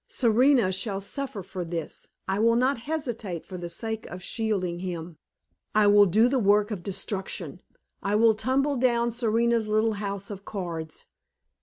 "Serena 0.07 0.71
shall 0.71 0.99
suffer 0.99 1.43
for 1.43 1.63
this! 1.63 2.07
I 2.27 2.39
will 2.39 2.55
not 2.55 2.79
hesitate 2.89 3.45
for 3.45 3.55
the 3.59 3.69
sake 3.69 4.07
of 4.07 4.23
shielding 4.23 4.79
him! 4.79 5.17
I 5.75 5.85
will 5.85 6.07
do 6.07 6.27
the 6.27 6.39
work 6.39 6.71
of 6.71 6.81
destruction! 6.81 7.59
I 8.01 8.15
will 8.15 8.33
tumble 8.33 8.77
down 8.77 9.11
Serena's 9.11 9.67
little 9.67 9.93
house 9.93 10.31
of 10.31 10.43
cards! 10.43 11.05